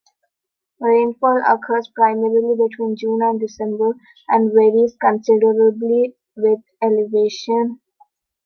[0.79, 3.91] Rainfall occurs primarily between June and December
[4.29, 7.79] and varies considerably with elevation.